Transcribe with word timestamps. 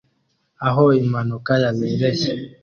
Aho 0.67 0.83
impanuka 1.01 1.51
yabereye 1.63 2.29